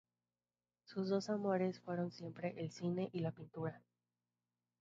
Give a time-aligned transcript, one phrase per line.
[0.83, 3.83] Sus dos amores fueron siempre el cine y la pintura.